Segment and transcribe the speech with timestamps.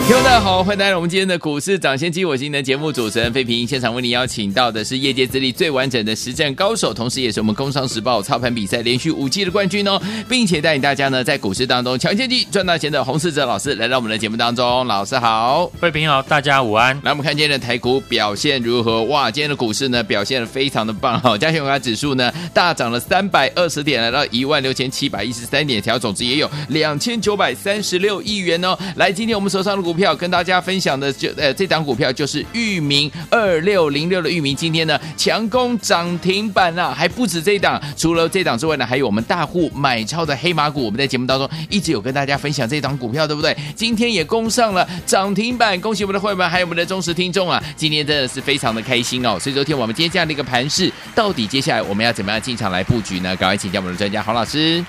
[0.00, 2.24] 听众大家好，欢迎来到我们今天的股市抢先机。
[2.24, 14.84] 我是您的节目主持人费平，现场为您邀请到的是业界资历最完整的实战高手，同时也是我们工商时报操盘比赛连续五季的冠军哦，并且带领大家呢在股市当中抢先机赚大钱的洪世哲老师来到我们的节目当中。
[14.86, 16.94] 老师好，费平好，大家午安。
[17.04, 19.04] 来，我们看今天的台股表现如何？
[19.04, 28.76] 哇，今天的股市呢表现的非常的棒哈，加权股价指数呢大涨了三百二十点，来到一万六千七百一十三点，条总值也有两千九百三十六亿元哦。
[28.96, 43.56] 来，今天我们手上股票跟大家分享的就呃这档股票就是域名二六零六的域名，今天呢强攻涨停板啊，还不止这档，除了这档之外呢，还有我们大户买超的黑马股，我们在节目当中一直有跟大家分享这档股票，对不对？
[43.74, 47.62] 今天也攻上了涨停板，恭喜我们的会员还有我们的忠实听众啊！
[47.76, 49.38] 今天真的是非常的开心哦。
[49.38, 53.34] 所以昨天我们今天这样的一个盘势，到底接下来我们要怎么样进场来布局呢？
[53.36, 54.84] 赶快请教我们的专家黄老师。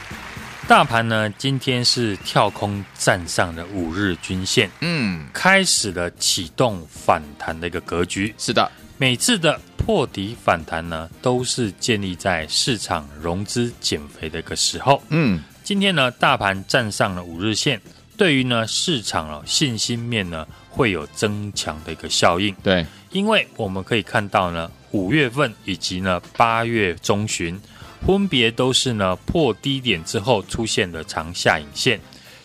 [0.66, 8.33] 大盘呢，今天是跳空站上了五日均线，嗯，开始了启动反弹的一个格局。
[8.38, 15.03] 是的，每次的破底反弹呢，都是建立在市场融资减肥的一个时候。
[15.09, 17.80] 嗯，今天呢，大盘站上了五日线，
[18.16, 22.56] 对于呢市场啊信心面呢会有增强的一个效应。
[22.64, 27.59] 对，因为我们可以看到呢，五月份以及呢八月中旬。
[28.06, 32.00] 分别都是呢破低点之后出现的长下影线，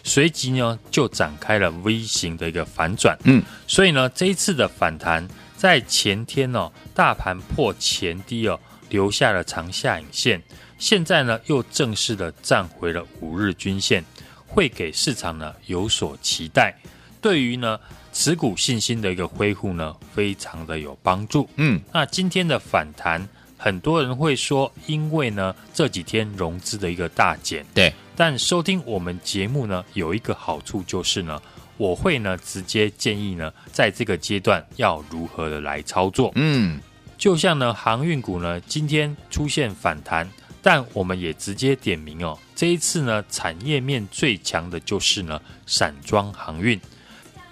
[0.04, 3.18] 随即呢就展开了 V 型的一个反转。
[3.24, 10.40] 嗯，所以呢这一次的反弹在前天哦，大盘破前低哦，留下了长下影线，
[10.78, 14.04] 现在呢又正式的站回了五日均线，
[14.46, 16.74] 会给市场呢有所期待，
[17.20, 17.78] 对于呢
[18.12, 21.48] 持股信心的一个恢复呢非常的有帮助。
[21.56, 23.28] 嗯，那今天的反弹。
[23.58, 27.92] 很多人会说，因为呢这几天融资的一个大减，对。
[28.16, 31.40] 但收听我们节目呢，有一个好处就是呢，
[31.76, 36.32] 我会呢直接建议呢，在这个阶段要如何的来操作。
[36.34, 36.80] 嗯，
[37.16, 40.28] 就像呢航运股呢今天出现反弹，
[40.62, 46.80] 但我们也直接点名哦，这一次呢产业面最强的就是呢散装航运。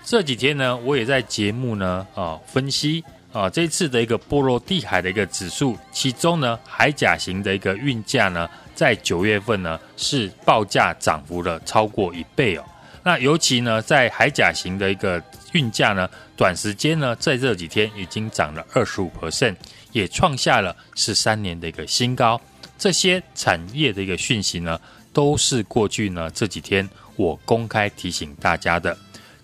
[0.04, 3.04] 这几天呢我也在节目呢啊分析。
[3.36, 12.64] 啊，这次的一个波罗的海的一个指数，其中呢，海甲型的一个运价呢，在九月份呢是报价涨幅了超过一倍哦。
[13.02, 19.54] 那尤其呢，在海甲型的一个运价呢，短时间呢，在这几天已经涨了二十五 percent，
[19.92, 22.40] 也创下了十三年的一个新高。
[22.78, 24.80] 这些产业的一个讯息呢，
[25.12, 28.96] 都是过去呢这几天我公开提醒大家的。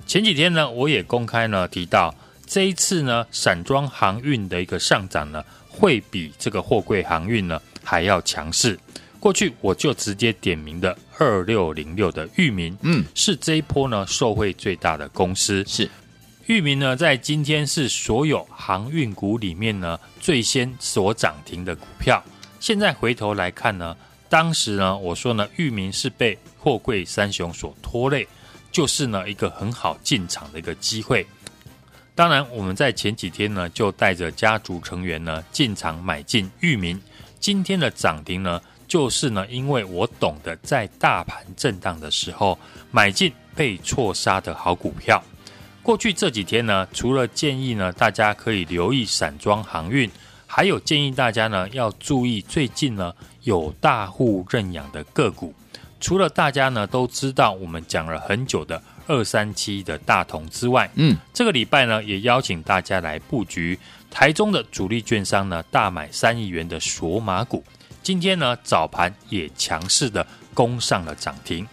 [0.06, 2.14] 前几天呢，我也公开呢提到。
[2.52, 8.78] 这一次呢，散装航运的一个上涨呢，会比这个货柜航运呢还要强势。
[9.18, 15.64] 过去我就直接点名的二六零六的域名，嗯，是这一波呢受惠最大的公司。
[15.66, 15.88] 是
[16.44, 22.22] 域名呢，在今天是所有航运股里面呢最先所涨停的股票。
[22.60, 23.96] 现在回头来看呢，
[24.28, 28.28] 当时呢我说呢，域名是被货柜三雄所拖累，
[28.70, 31.26] 就是呢一个很好进场的一个机会。
[32.14, 37.00] 当然，我们在前几天呢，就带着家族成员呢进场买进域名。
[37.40, 42.58] 今天的涨停呢，就是呢，因为我懂得在大盘震荡的时候
[42.90, 45.22] 买进被错杀的好股票。
[45.82, 50.10] 过去这几天呢，除了建议呢大家可以留意散装航运，
[50.46, 53.14] 还有建议大家呢要注意最近呢
[53.44, 55.54] 有大户认养的个股。
[55.98, 58.82] 除了大家呢都知道，我们讲了很久的。
[59.06, 63.78] 二三七的大同之外，嗯，这个礼拜呢，也邀请大家来布局
[64.10, 67.64] 台中的主力券商呢，大买三亿元的索马股。
[68.02, 71.66] 今天呢，早盘也强势的攻上了涨停。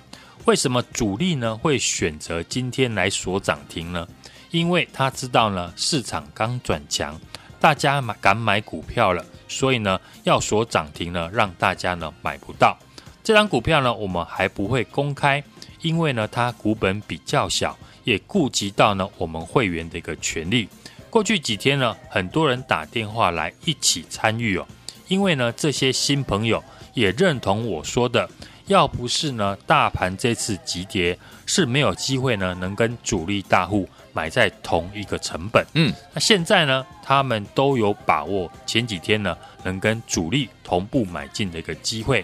[0.46, 4.08] 为什么主力呢会选择今天来锁涨停呢？
[4.52, 7.20] 因为他知道呢，市场刚转强，
[7.60, 12.78] 大家买敢买股票了，所以呢，要锁涨停呢，让大家呢买不到。
[13.24, 15.44] 这张股票呢，我们还不会公开。
[15.82, 20.68] 因为呢，它股本比较小，也顾及到呢我们会员的一个权利。
[21.10, 24.68] 过去几天呢，很多人打电话来一起参与哦。
[25.08, 28.30] 因为呢，这些新朋友也认同我说的，
[28.68, 31.18] 要不是呢大盘这次急跌
[31.48, 35.66] 是没有机会呢能跟主力大户买在同一个成本。
[35.74, 42.24] 嗯，那现在呢，他们都有把握前几天呢能跟主力同步买进的一个机会。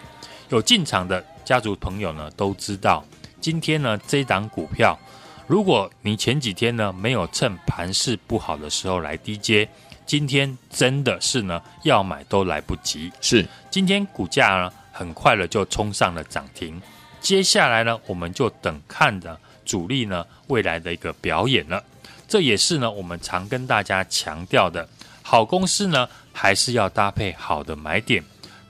[0.50, 3.04] 有进场的家族朋友呢都知道，
[3.46, 4.98] 今天呢这档股票，
[5.46, 9.70] 如果你前几天呢没有趁盘势不好的时候来低接，
[10.04, 13.14] 今天真的是呢要买都来不及。
[13.22, 16.82] 是，今天股价呢很快的就冲上了涨停。
[17.22, 21.84] 接下来呢，我们就等看着主力呢未来的一个表演了。
[22.28, 24.90] 这也是呢我们常跟大家强调的，
[25.22, 28.24] 好公司呢还是要搭配好的买点。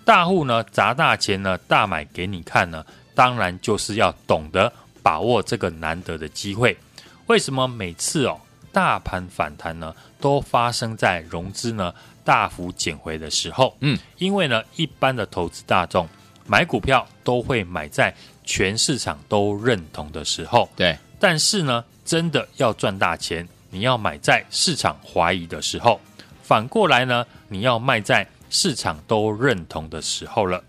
[0.04, 2.86] 大户呢砸大钱呢大买给你看呢，
[3.16, 4.72] 当然就是要懂得
[5.02, 6.78] 把握这个难得的机会。
[7.26, 8.40] 为什么每次哦
[8.72, 11.92] 大盘反弹呢都发生在融资呢
[12.24, 13.76] 大幅减回的时候？
[13.80, 16.08] 嗯，因为呢一般的投资大众
[16.46, 18.14] 买股票都会买在。
[18.48, 26.00] 全市场都认同的时候，对，但是呢，真的要赚大钱，你要买在市场怀疑的时候，
[26.44, 30.64] 反过来呢，你要卖在市场都认同的时候了。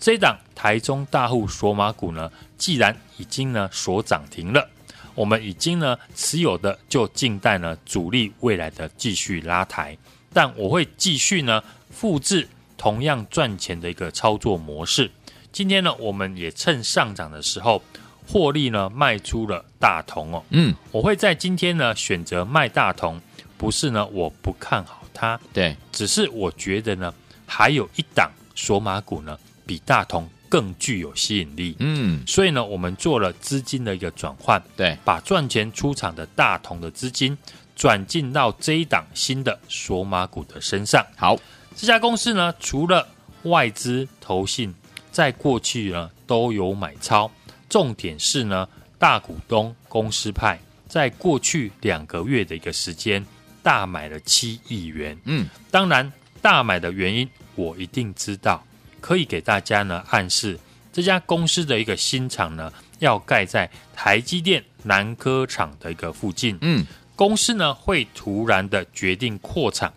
[0.00, 4.66] 这档台中大户索马股呢，既然已经呢锁涨停了，
[5.14, 9.94] 我们已经呢持有的就静待呢主力未来的继续拉抬，
[10.32, 12.48] 但我会继续呢复制
[12.78, 15.10] 同样赚钱的一个操作模式。
[15.52, 17.82] 今天呢，我们也趁上涨的时候
[18.26, 20.42] 获利呢卖出了大同哦。
[20.48, 23.20] 嗯，我会在今天呢选择卖大同，
[23.58, 27.12] 不是呢我不看好它，对，只是我觉得呢
[27.44, 29.38] 还有一档索马股呢
[29.70, 31.76] 比大同更具有吸引力。
[31.78, 37.38] 嗯，所以呢我们做了资金的一个转换，对，把赚钱出场的大同的资金
[37.76, 41.06] 转进到这一档新的索马股的身上。
[41.16, 41.38] 好，
[41.76, 43.06] 这家公司呢除了
[43.44, 44.74] 外资投信。
[45.12, 47.28] 在过去呢都有买超，
[47.68, 50.58] 重点是呢大股东公司派
[50.88, 53.24] 在过去两个月的一个时间
[53.60, 55.18] 大买了七亿元。
[55.24, 58.64] 嗯，当然大买的原因我一定知道，
[59.00, 60.58] 可以给大家呢暗示
[60.92, 66.56] 这家公司的一个新厂呢要盖在台积电南科厂的一个附近。
[66.60, 66.86] 嗯，
[67.16, 69.92] 公司呢会突然的决定扩厂，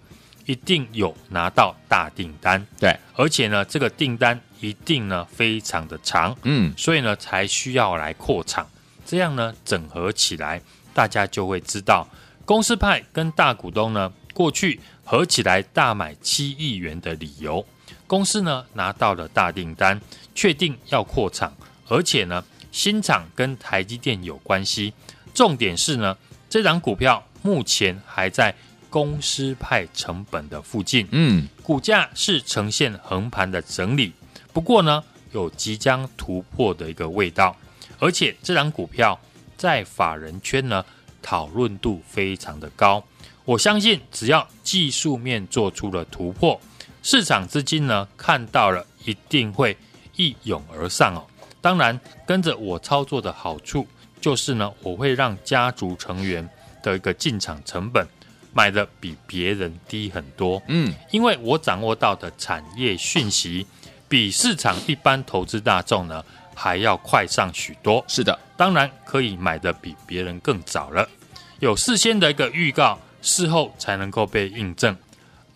[0.45, 2.65] 一定有拿到大订单。
[2.79, 4.39] 对，而且呢这个订单。
[4.63, 8.65] 一定呢非常的长，嗯，所以呢才需要来扩厂，
[9.05, 10.61] 这样呢整合起来，
[10.93, 12.07] 大家就会知道
[12.45, 17.65] 公司派跟大股东呢过去合起来大买七亿元的理由。
[18.13, 19.99] 公司呢拿到了大订单，
[20.35, 21.51] 确定要扩厂，
[21.87, 24.93] 而且呢新厂跟台积电有关系。
[25.33, 26.15] 重点是呢
[26.47, 28.53] 这档股票目前还在
[28.87, 34.13] 公司派成本的附近，嗯，股价是呈现横盘的整理。
[34.53, 37.57] 不过呢，有即将突破的一个味道，
[37.97, 39.19] 而且这档股票
[39.57, 40.85] 在法人圈呢
[41.23, 43.03] 讨论度非常的高。
[43.43, 46.61] 我相信只要技术面做出了突破，
[47.03, 49.77] 市场资金呢看到了一定会
[50.15, 51.23] 一涌而上哦。
[51.61, 53.85] 当然，跟着我操作的好处
[54.19, 56.49] 就是呢，我会让家族成员
[56.81, 58.07] 的一个进场成本
[58.53, 60.59] 买的比别人低很多。
[60.67, 63.67] 嗯，因为我掌握到的产业讯息。
[64.09, 66.23] 比市场一般投资大众呢
[66.53, 68.05] 还要快上许多。
[68.07, 71.09] 是的，当然可以买的比别人更早了。
[71.59, 74.95] 有事先的一个预告，事后才能够被印证。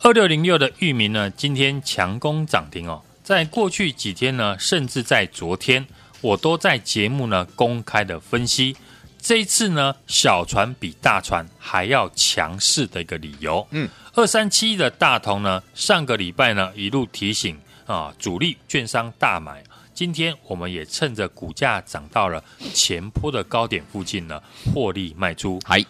[0.03, 3.01] 二六零六的域名呢，今天强攻涨停哦。
[3.23, 5.85] 在过去几天呢，甚至在昨天，
[6.21, 8.77] 我都在节目呢公开的分析，
[9.19, 13.67] 这一次呢小船比大船还要强势的一个理由。
[13.71, 17.57] 嗯，二三七的大同呢，上个礼拜呢一路提醒。
[17.87, 22.43] 啊，主力券商大买，今天我们也趁着股价涨到了
[22.73, 24.43] 前坡的高点附近呢，
[24.73, 25.57] 获利卖出。
[25.63, 25.81] 嗨，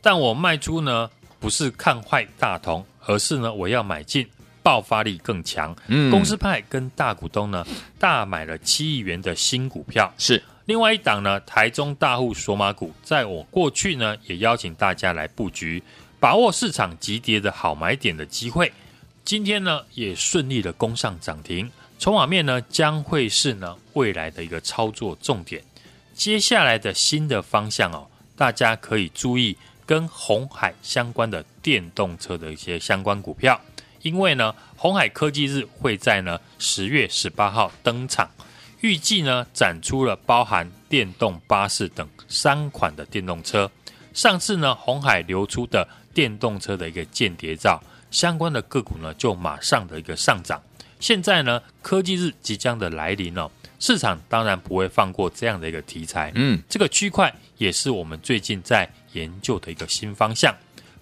[0.00, 4.26] 但我卖出呢，不是看坏大同，而是呢，我要买进
[4.62, 5.74] 爆发力更强。
[5.88, 7.66] 嗯，公司派跟大股东呢，
[7.98, 10.12] 大买了七亿元的新股票。
[10.16, 15.82] 是，另外一档呢，台中大户索马股，在我过去呢，也邀请大家来布局，
[16.18, 18.72] 把握市场急跌的好买点的机会。
[19.24, 25.62] 今天呢，也顺利的攻上涨停，筹码面呢将会是呢未来的一个操作重点。
[26.14, 28.06] 接下来的新的方向哦，
[28.36, 33.60] 大家可以注意跟红海相关的电动车的一些相关股票，
[34.02, 38.28] 因为呢，红海科技日会在呢十月十八号登场，
[38.80, 43.70] 预计呢展出了包含电动巴士等三款的电动车。
[44.12, 47.82] 上次呢，红海流出的电动车的一个间谍照。
[48.10, 50.62] 相关的个股呢，就马上的一个上涨。
[51.00, 53.50] 现在呢，科技日即将的来临哦，
[53.86, 56.32] 市场当然不会放过这样的一个题材。
[56.36, 60.54] 嗯，这个区块也是我们最近在研究的一个新方向。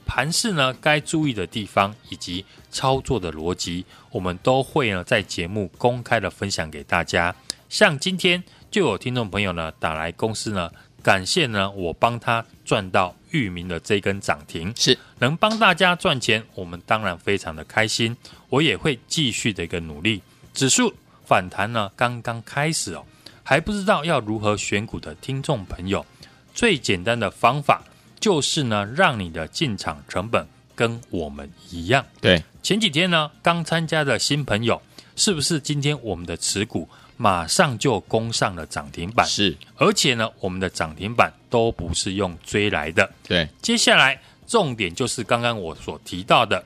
[0.05, 7.33] 盘市呢，该注意的地方以及操作的逻辑，我们都会呢在节目公开的分享给大家。
[7.69, 10.69] 像今天就有听众朋友呢打来公司呢，
[11.05, 18.17] 感谢呢我帮他赚到域名的这根涨停，是能帮大家赚钱，我们当然非常的开心。
[18.49, 20.21] 我也会继续的一个努力。
[20.53, 20.93] 指数
[21.33, 23.03] 反弹呢刚刚开始哦，
[23.43, 26.05] 还不知道要如何选股的听众朋友，
[26.53, 27.83] 最简单的方法。
[28.21, 30.47] 就是呢，让你的进场成本
[30.77, 32.05] 跟我们一样。
[32.21, 34.81] 对，前几天呢，刚参加的新朋友，
[35.17, 36.87] 是不是今天我们的持股
[37.17, 39.27] 马上就攻上了涨停板？
[39.27, 43.11] 是，而且呢，我们的涨停板都不是用追来的。
[43.27, 46.62] 对，接下来重点就是刚刚我所提到的，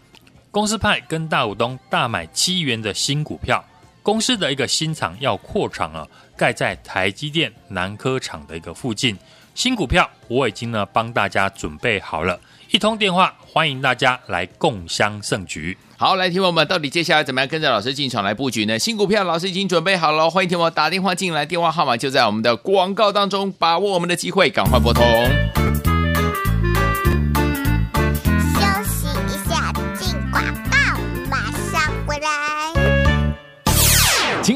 [0.50, 3.64] 公司派跟大股东大买七元的新股票，
[4.06, 9.18] 公司的一个新厂要扩厂了，盖在台积电南科厂的一个附近。
[9.52, 12.38] 新股票我已经呢帮大家准备好了，
[12.70, 15.76] 一通电话欢迎大家来共襄盛举。
[15.96, 18.78] 好，来听我们到底接下来怎么样跟着老师进场来布局呢？
[18.78, 25.02] 新股票老师已经准备好了，欢迎听我打电话进来，电话号码就在我们的广告当中，把握我们的机会，赶快拨通。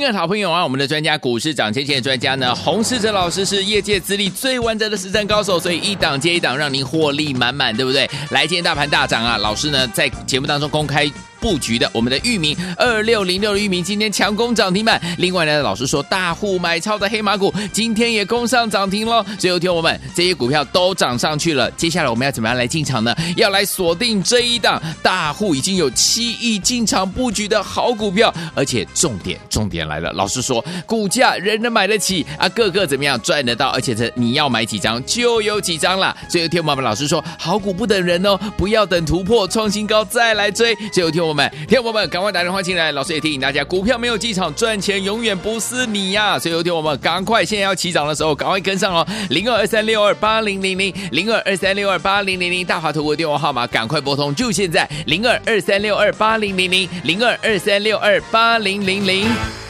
[0.01, 8.09] 亲爱的好朋友啊，我们的专家股市涨先机的专家呢， 洪世哲老师是业界资历最完整的实战高手，所以一档接一档，让您获利满满，对不对？
[8.31, 11.05] 来，今天大盘大涨啊，老师呢在节目当中公开。
[11.41, 19.25] 布局的我们的域名二六零六的域名今天强攻涨停板，另外呢，老师说大户买超的黑马股今天也攻上涨停喽。
[19.39, 23.15] 最后听我们这些股票都涨上去了，接下来我们要怎么样来进场呢？
[23.37, 36.15] 要来锁定这一档大户已经有七亿进场布局的好股票，而且重点重点来了，老师说股价人人买得起啊，个个怎么样赚得到，而且这你要买几张就有几张了。
[36.29, 40.77] 最后听我们老师说好股不等人哦，不要等突破创新高再来追。
[40.93, 41.30] 最后听。
[41.33, 42.91] 朋友们，听友们，赶快打电话进来！
[42.93, 49.07] 老师也提醒大家，股票没有机场赚钱，永远不是你呀、所以有天我们赶快，现在要起涨的时候，赶快跟上哦！
[49.31, 54.89] 零二二三六二八零零零，零二二三六二八零零零，大华图的电话号码，赶快拨通，就现在！
[55.07, 59.70] 零二二三六二八零零零，零二二三六二八零零零。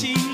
[0.00, 0.27] 欢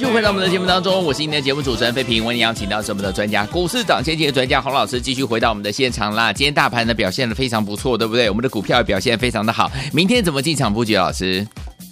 [0.00, 2.24] 续回到我们的节目当中，我是今天的节目主持人费平。
[2.24, 6.32] 为您邀请到是我们的专家，股市涨先机的专家洪老师，继续回到我们的现场啦。
[6.32, 8.30] 今天大盘呢表现的非常不错，对不对？
[8.30, 9.70] 我们的股票也表现非常的好。
[9.92, 10.96] 明天怎么进场布局？
[10.96, 11.46] 老师，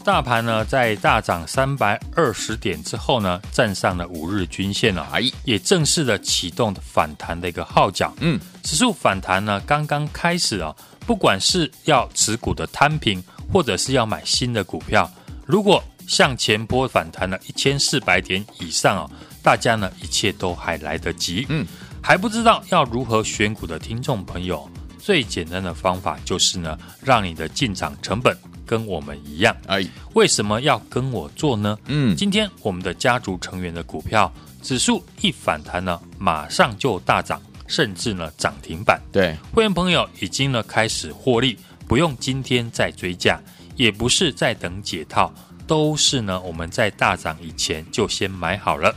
[0.06, 8.10] 大盘呢在大涨三百二十点之后呢，站上了五日均线了，哎，也正式的启动反弹的一个号角。
[8.20, 10.74] 嗯，指数反弹呢刚刚开始啊，
[11.06, 13.22] 不管是要持股的摊平，
[13.52, 15.10] 或者是要买新的股票，
[15.44, 19.10] 如果向前波反弹了一千四百点以上哦，
[19.42, 21.46] 大家呢一切都还来得及。
[21.50, 21.64] 嗯，
[22.02, 28.36] 还不知道要如何选股的听众朋友，最简单的方法就是呢，让你的进场成本
[28.66, 29.54] 跟我们一样。
[29.66, 31.78] 哎，为什么要跟我做呢？
[31.86, 38.98] 嗯，今天我们的家族成员的股票指数一反弹呢，马上就大涨，甚至呢涨停板。
[39.12, 43.38] 对，会员朋友已经呢开始获利，不用今天再追价，
[43.76, 45.32] 也不是在等解套，
[45.68, 48.92] 都是呢我们在大涨以前就先买好了。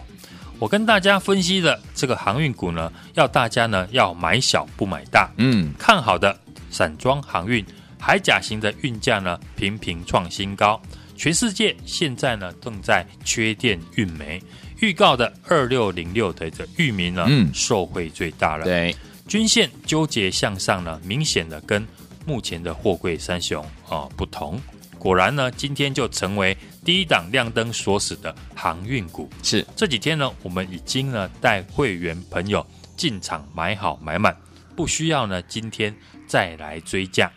[0.58, 5.30] 我跟大家分析的这个航运股呢，要大家呢要买小不买大。
[5.38, 7.66] 嗯，看好的散装航运、
[8.00, 10.80] 海甲型的运价呢频频创新高，
[11.18, 14.40] 全世界现在呢正在缺电运煤，
[14.80, 18.64] 预告的二六零六的这域名呢，嗯受惠最大了。
[18.64, 18.96] 对，
[19.28, 21.86] 均线纠结向上呢，明显的跟
[22.24, 24.62] 目前的货柜三雄啊、呃、不同。
[25.02, 26.56] 果然呢，今天就成为
[26.86, 29.28] 第一档亮灯锁死的航运股。
[29.42, 32.64] 是这几天呢，我们已经呢带会员朋友
[32.96, 34.38] 进场买好买满，
[34.76, 35.92] 不需要呢今天
[36.28, 37.32] 再来追价。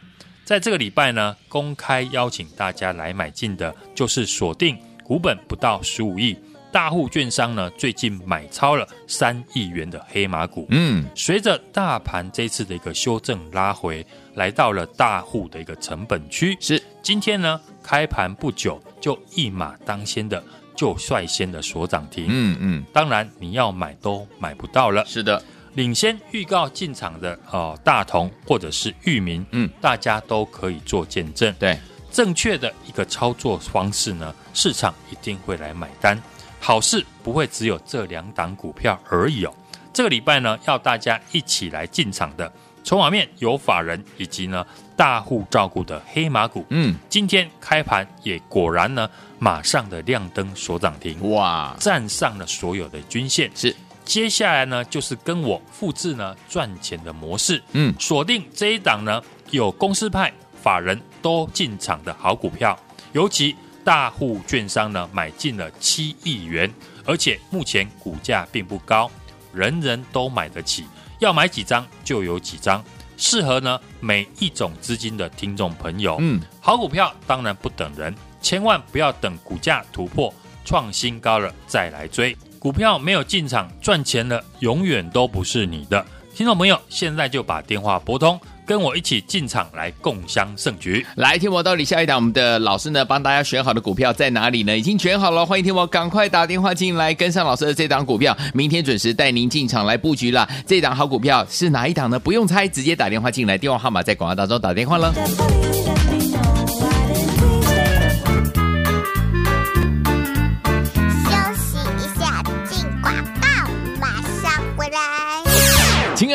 [0.44, 6.36] 在这个礼拜呢，公开邀请大家来买进的，就是锁定股本不到十五亿
[6.74, 10.66] 大户券商呢，最近买超了三亿元的黑马股。
[10.70, 14.04] 嗯，随着大盘这次的一个修正拉回，
[14.34, 16.58] 来到了大户的一个成本区。
[16.58, 20.42] 是今天呢，开盘不久就一马当先的
[20.74, 22.26] 就率先的锁涨停。
[22.28, 25.04] 嗯嗯，当然你要买都买不到了。
[25.06, 25.40] 是的，
[25.74, 31.54] 领先预告进场的哦、呃，大同或者是域名，嗯，大家都可以做见证。
[31.56, 31.78] 对，
[32.10, 36.20] 正确的一个操作方式呢，市场一定会来买单。
[36.64, 39.52] 好事不会只有这两档股票而已哦。
[39.92, 42.50] 这个礼拜呢，要大家一起来进场的
[42.82, 44.66] 筹码面有法人以及呢
[44.96, 46.64] 大户照顾的黑马股。
[46.70, 49.06] 嗯，今天开盘也果然呢，
[49.38, 53.50] 马上的亮灯所涨停，哇，站上了所有的均线。
[53.54, 57.62] 是，接下来呢，就是跟我复制呢赚钱的模式。
[57.72, 62.74] 嗯，锁定这一档呢，有公司派法人都进场的好股票，
[63.12, 63.54] 尤其。
[63.84, 66.72] 大户券商呢买进了七亿元，
[67.04, 69.10] 而且目前股价并不高，
[69.52, 70.86] 人人都买得起，
[71.18, 72.82] 要买几张就有几张，
[73.16, 76.16] 适合呢每一种资金的听众朋友。
[76.20, 80.32] 嗯，好股票当然不等人，千万不要等股价突破
[80.64, 86.04] 创新高了再来追，股票没有进场赚钱了，永远都不是你的。
[86.34, 88.40] 听众朋友，现在就把电话拨通。
[88.66, 91.06] 跟我一起进场来共襄盛举。
[91.16, 94.76] 来，天魔到底下一档我们的老师呢，帮大家选好的股票在哪里呢？
[94.76, 100.48] 已经选好了，欢迎天魔赶快打电话进来，跟上老师的这档股票，明天准时带您进场来布局了。
[100.66, 102.18] 这档好股票是哪一档呢？
[102.18, 105.12] 不用猜，直接打电话进来，电话号码在广告当中打电话了。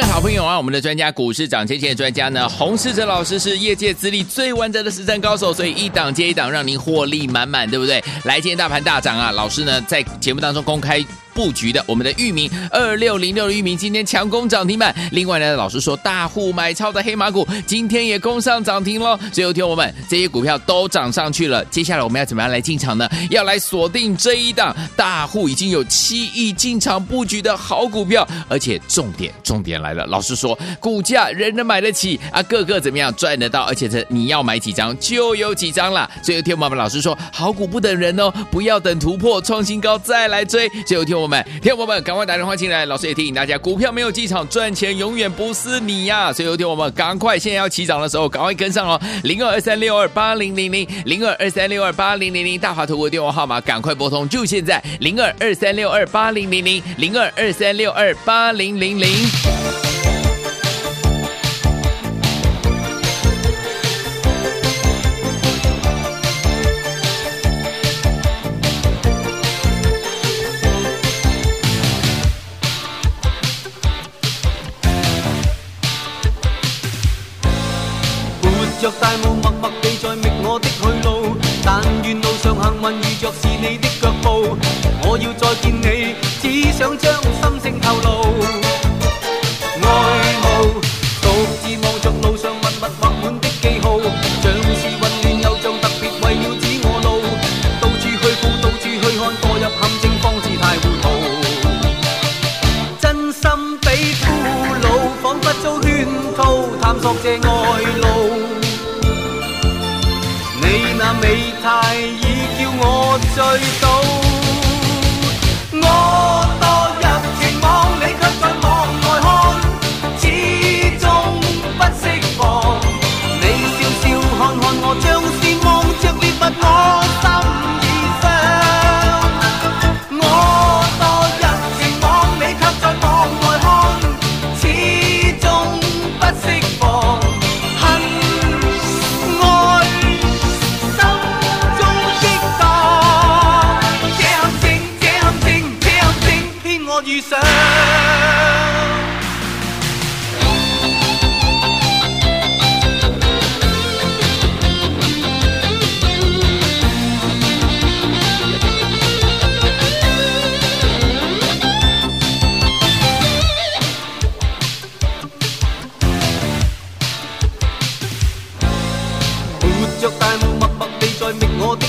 [0.04, 8.04] 好朋友啊，我们的专家股市涨跌的专家呢，洪世哲老师是业界资历最完整的实战高手，所以一档接一档，让您获利满满，对不对？
[8.24, 11.04] 来，今天大盘大涨啊，老师呢在节目当中公开。
[11.40, 14.94] 布局的我们的域名二六零六的域名今天强攻涨停板。
[15.14, 19.18] 另外呢，老师说大户买超的黑马股今天也攻上涨停喽。
[19.32, 23.08] 最后听我们这些股票都涨上去了，接下来我们要怎么样来进场呢？
[23.30, 36.12] 要来锁定这一档大户已经有七亿进场布局的好股票，而且重点重点来了，老师说股价人人买得起啊，个个怎么样赚得到，而且这你要买几张就有几张了。
[36.22, 40.68] 最后听我们老师说好股不等人哦，不要等突破创新高再来追。
[40.86, 41.42] 最后听我们。
[41.62, 42.86] 听众友们，赶快打电话进来！
[42.88, 49.00] 老师也提醒大家，股票没有机场赚钱，永远不是你呀、所以有听我们赶快，现在要起涨的时候，赶快跟上哦！
[49.24, 54.84] 零二二三六二八零零零，零二二三六二八零零零，大华图的电话号码，赶快拨通，就现在！
[55.00, 59.89] 零二二三六二八零零零，零二二三六二八零零零。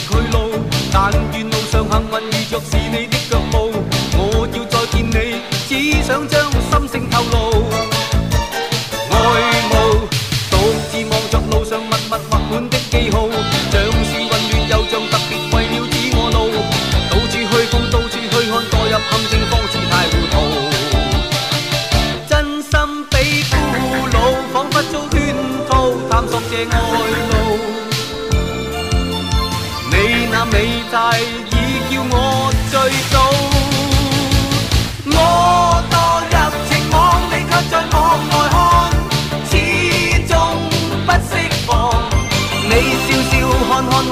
[0.09, 0.37] 去路。
[0.93, 3.73] 但愿路上幸运遇着是你的脚步。
[4.17, 7.10] 我要再见你，只想将心声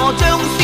[0.08, 0.57] 我，像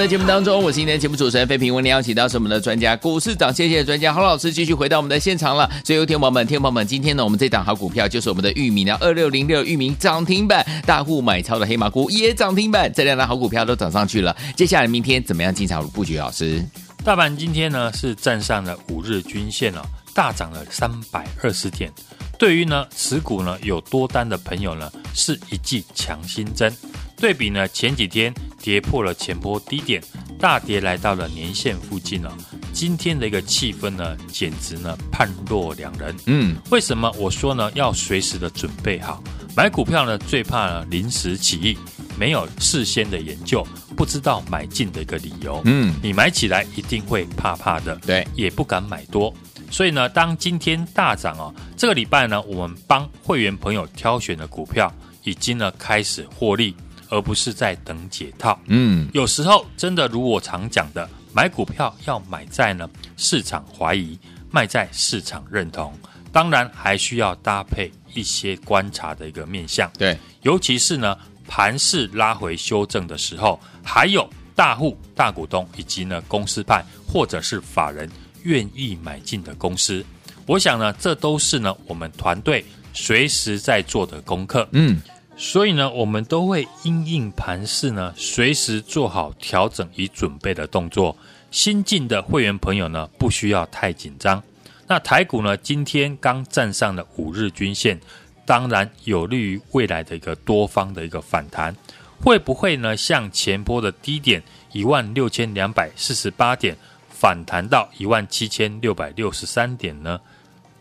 [0.00, 5.70] 们的节目当中，我是今天的节目主持人费平，为您邀请到是我们的专家股市涨谢谢专家郝老师，继续回到我们的现场了。
[5.84, 14.34] 所以，有听众朋友们，听众朋友们，今天呢，我们这档好股票就是我们的玉米呢，二六零六玉米涨停板，大户买超的黑马股也涨停板，这两档好股票都涨上去了。
[14.56, 16.16] 接下来明天怎么样进场布局？
[16.16, 16.64] 老师，
[17.04, 19.82] 大盘今天呢是站上了五日均线哦，
[20.14, 21.92] 大涨了三百二十点。
[22.38, 26.74] 对于呢持股呢有多单的朋友呢，是一剂强心针。
[27.18, 28.32] 对比呢前几天
[28.62, 30.02] 跌破了前波低点，
[30.38, 32.36] 大跌来到了年线附近了。
[32.72, 36.14] 今天的一个气氛呢，简直呢判若两人。
[36.26, 39.22] 嗯，为什么我说呢要随时的准备好？
[39.56, 41.78] 买股票呢最怕呢临时起意，
[42.16, 45.60] 没有事先的研究，不知道买进的一个理由。
[45.64, 49.34] 嗯你买起来一定会怕怕的，对也不敢买多。
[49.70, 54.92] 所以呢，当今天大涨哦，这个礼拜呢，我们帮会员朋友挑选的股票
[55.24, 56.74] 已经呢开始获利，
[57.10, 58.58] 而不是在等解套。
[58.66, 64.18] 嗯，有时候真的如我常讲的，买股票要买在呢市场怀疑，
[64.50, 65.92] 卖在市场认同。
[66.32, 71.18] 当然还需要搭配一些观察的一个面向，对，尤其是呢
[71.48, 78.08] 盘势拉回修正的时候，还有大户、大股东以及呢公司派或者是法人
[78.44, 80.04] 愿意买进的公司。
[80.46, 84.68] 我想呢，这都是呢我们团队随时在做的功课。
[84.70, 85.02] 嗯，
[85.42, 91.16] 所以呢，我们都会因应盘势呢，随时做好调整与准备的动作。
[91.50, 94.42] 新进的会员朋友呢，不需要太紧张。
[94.86, 97.98] 那台股呢，今天刚站上了五日均线，
[98.44, 101.74] 当然有利于未来的一个多方的一个反弹。
[102.22, 106.76] 会不会呢，像前波的低点一万六千两百四十八点
[107.08, 110.20] 反弹到一万七千六百六十三点呢？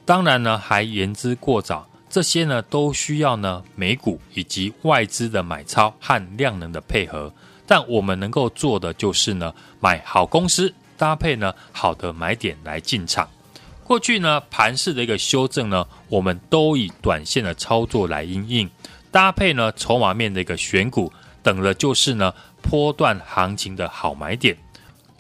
[0.04, 1.88] 当然呢，还言之过早。
[2.10, 7.32] 这些呢，都需要呢美股以及外资的买超和量能的配合。
[7.68, 13.30] 但我们能够做的就是呢，买好公司，搭配呢好的买点来进场。
[13.84, 18.70] 过去呢盘势的一个修正呢，我们都以短线的操作来因应，
[19.12, 24.58] 搭配呢筹码面的一个选股，等的就是呢波段行情的好买点。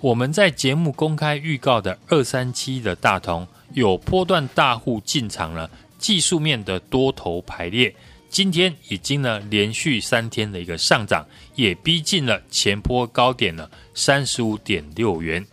[0.02, 5.70] 我们在节目公开预告的二三七的大同有波段大户进场了。
[6.00, 7.94] 技术面的多头排列，
[8.30, 11.24] 今天已经呢连续三天的一个上涨，
[11.56, 15.46] 也逼近了前波高点呢三十五点六元。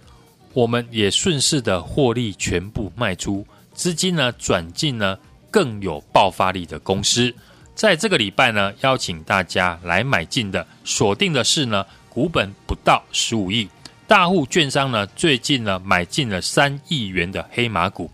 [0.55, 5.19] 我们也顺势的获利全部卖出，资金呢转进呢
[5.51, 7.35] 更有爆发力的公司。
[7.75, 13.69] 在这个礼拜呢，邀请大家来买进的，锁定的是呢股本不到十五亿，
[14.07, 18.11] 大户券商呢最近呢买进了三亿元的黑马股。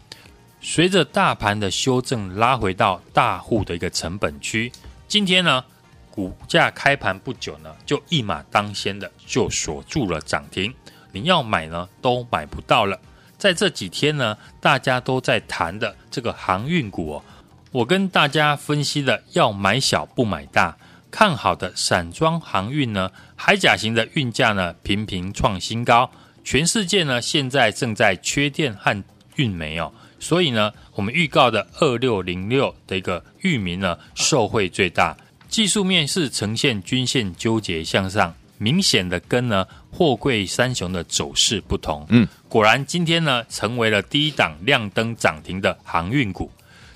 [0.64, 4.70] 随着大盘的修正，拉回到大户的一个成本区。
[5.08, 5.62] 今天呢，
[6.08, 10.72] 股价开盘不久呢，就一马当先的就锁住了涨停。
[11.10, 12.98] 你要买呢，都买不到了。
[13.36, 17.24] 在这几天呢，大家都在谈的这个航运股哦，
[17.72, 20.76] 我跟大家分析的要买小不买大，
[21.10, 26.08] 看好的散装航运呢，海甲型的运价呢频频创新高。
[26.44, 29.02] 全世界呢，现在正在缺电和
[29.34, 29.92] 运煤哦。
[30.22, 35.16] 所以呢，我们预告的二六零六的一个域名呢，受惠最大。
[35.48, 42.06] 技术面是呈现均线纠结向上，明显的跟呢货柜三雄的走势不同。
[42.10, 46.48] 嗯，果然今天呢，成为了第一档亮灯涨停的航运股。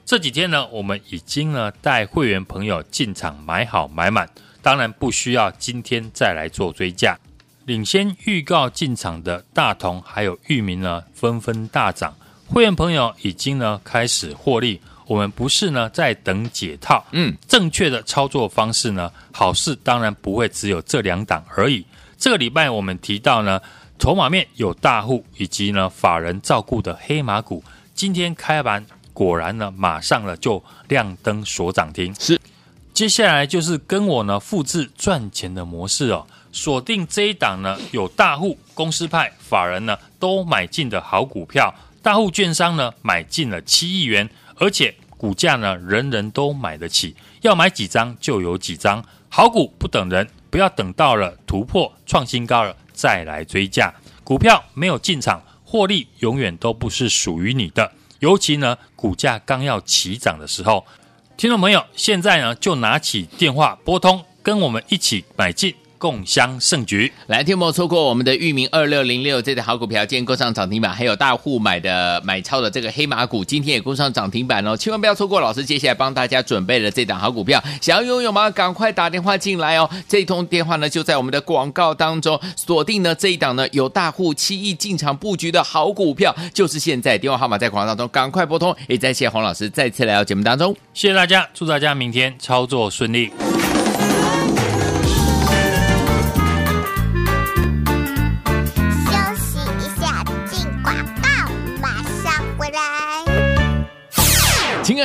[0.05, 4.31] 这几天呢，我们已经呢带会员朋友进场买好买满，
[4.63, 7.19] 当然不需要今天再来做追加。
[7.65, 12.17] 领先预告进场的大同还有域名呢，纷纷大涨。
[12.49, 21.85] 会员朋友已经呢开始获利，我们不是呢在等解套，嗯，正确的操作方式呢，好事当然不会只有这两档而已。
[22.17, 23.61] 这个礼拜我们提到呢，
[23.99, 27.63] 筹码面有大户以及呢法人照顾的黑马股，
[27.95, 32.15] 今天开盘果然呢马上呢就亮灯锁涨停。
[32.19, 32.41] 是，
[32.95, 41.75] 接下来就是跟我呢复制赚钱的模式哦，锁定这一档呢有大户、公司派、法人呢都买进的好股票。
[42.07, 49.05] 大户券商呢买进了七亿元，而且股价呢人人都买得起，要买几张就有几张。
[49.29, 53.93] 好股不等人，不要等到了突破创新高了再来追价。
[54.23, 57.91] 股票没有进场，获利永远都不是属于你的。
[58.21, 60.87] 尤其呢股价刚要起涨的时候，
[61.37, 65.75] 听众朋友现在呢就拿起电话拨通，跟我们一起买进。
[65.99, 78.51] 共襄盛举，来，听没有错过我们的域名二六零六这台好股票，今天攻上涨停板，还有大户买的买超的这个黑马股，今天也攻上涨停板哦，千万不要错过老师接下来帮大家准备的这档好股票，想要拥有吗？
[78.51, 93.31] 赶快打电话进来哦，这一通电话呢就在我们的广告当中，锁定呢这一档呢有大户七亿进场布局的好股票，就是现在，电话号码在广告当中，赶快拨通，也再谢洪老师再次来到节目当中，谢谢大家，祝大家明天操作顺利。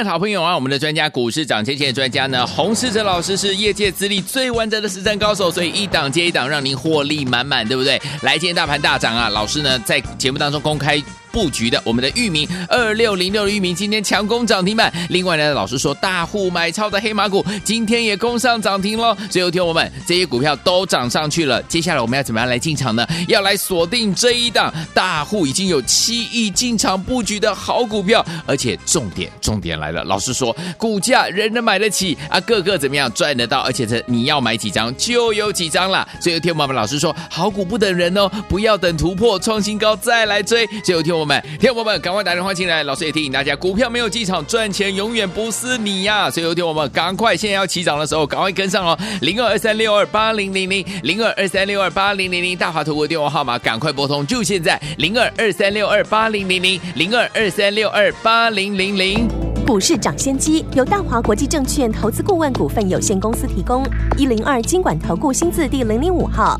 [0.03, 8.01] 好朋友啊，我们的专家股市涨跌线专家呢，洪世哲老师是业界资历最完整的实战高手，所以一档接一档，让您获利满满，对不对？
[8.21, 11.01] 来，今天大盘大涨啊，老师呢在节目当中公开。
[11.31, 14.91] 布局的我们的域名二六零六的域名今天强攻涨停板。
[15.09, 19.15] 另外呢，老师说大户买超的黑马股今天也攻上涨停喽。
[19.29, 23.07] 最后听我们这些股票都涨上去了，接下来我们要怎么样来进场呢？
[23.27, 33.61] 要来锁定这一档大户已经有七亿进场布局的好股票，而且重点重点来了，老师说股价人人买得起啊，个个怎么样赚得到？
[33.61, 36.07] 而且这你要买几张就有几张了。
[36.19, 40.67] 最后听我们老师说好股不等人哦，不要等突破创新高再来追。
[40.83, 41.20] 最后听。
[41.25, 42.83] 朋友们，听众朋友们，赶快打电话进来！
[42.83, 48.97] 老师也提醒大家，股票没有进场赚钱，永远不是你呀、所以有听我们赶快，现在要起涨的时候，赶快跟上哦！
[49.21, 54.81] 零二二三六二八零零零，零二二三六二八零零零，大华投顾电话号码，赶快拨通，就现在！
[54.97, 59.27] 零二二三六二八零零零，零二二三六二八零零零。
[59.67, 63.85] 股市涨先机由大华国际证券投资顾问股份有限公司提供，
[64.17, 66.59] 一零二金管投顾新字第零零五号。